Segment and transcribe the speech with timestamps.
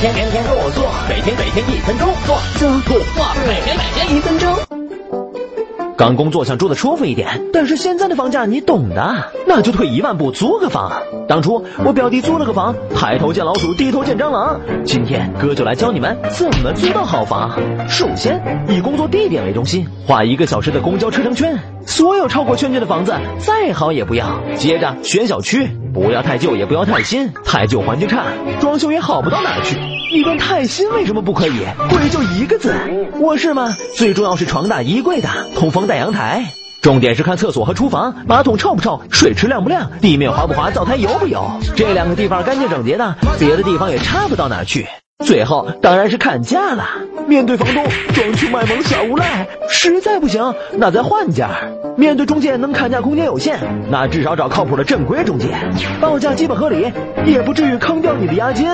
[0.00, 4.73] 天天天天做做，每天每天一分钟做做做做，每天每天一分钟。
[5.96, 10.90] 刚工作想住的舒服一点，但是现在的房价你懂的，那就退一万步租个房。
[11.28, 14.60] 当初我表弟租了个房，抬头见老鼠，低头见蟑螂。
[14.84, 17.58] 今天哥就来教你们怎么租到好房。
[17.88, 24.40] 首先以工作地点为中心，画一个小时的公交车程圈，所有超过圈圈的房子再好也不要。
[24.56, 28.24] 接着选小区，不要太旧，也不要太新，太旧环境差，
[28.60, 30.03] 装修也好不到哪儿去。
[30.14, 31.58] 你问太新为什么不可以？
[31.90, 32.72] 贵就一个字，
[33.18, 36.44] 卧室嘛，最重要是床大衣柜大，通风带阳台。
[36.80, 41.44] 重点是看厕所和厨房，马桶臭不臭，水池亮不亮，地面滑不滑，灶台油不油。
[41.74, 44.86] 这两个地方干净整洁的，别的地方也差不到哪儿去。
[45.24, 46.86] 最后当然是砍价了。
[47.26, 51.50] 面对房东装穷卖萌耍无赖，实在不行那再换家。
[51.96, 53.58] 面对中介能砍价空间有限，
[53.90, 55.48] 那至少找靠谱的正规中介，
[56.00, 56.92] 报价基本合理，
[57.26, 58.68] 也不至于坑掉你的押金。